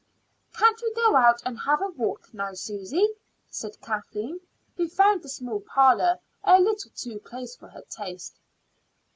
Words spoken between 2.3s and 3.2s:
now, Susy?"